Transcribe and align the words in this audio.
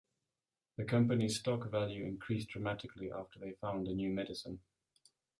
The 0.77 0.83
company's 0.85 1.37
stock 1.37 1.69
value 1.69 2.05
increased 2.05 2.49
dramatically 2.49 3.11
after 3.11 3.37
they 3.37 3.51
found 3.61 3.87
a 3.87 3.93
new 3.93 4.09
medicine. 4.09 4.59